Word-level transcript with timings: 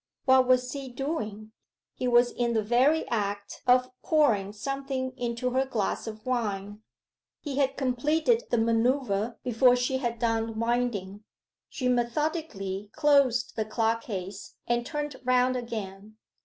What 0.25 0.47
was 0.47 0.71
he 0.71 0.89
doing? 0.89 1.51
He 1.93 2.07
was 2.07 2.31
in 2.31 2.53
the 2.55 2.63
very 2.63 3.07
act 3.09 3.61
of 3.67 3.91
pouring 4.01 4.51
something 4.51 5.13
into 5.15 5.51
her 5.51 5.63
glass 5.63 6.07
of 6.07 6.25
wine. 6.25 6.81
He 7.39 7.57
had 7.59 7.77
completed 7.77 8.45
the 8.49 8.57
manoeuvre 8.57 9.37
before 9.43 9.75
she 9.75 9.99
had 9.99 10.17
done 10.17 10.57
winding. 10.59 11.23
She 11.69 11.87
methodically 11.87 12.89
closed 12.93 13.53
the 13.55 13.63
clock 13.63 14.01
case 14.01 14.55
and 14.65 14.83
turned 14.87 15.17
round 15.23 15.55
again. 15.55 16.17